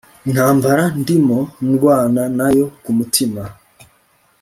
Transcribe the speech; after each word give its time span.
intambara 0.27 0.83
ndimo 1.01 1.39
ndwana 1.69 2.21
nayo 2.37 2.65
kumutima 2.83 3.41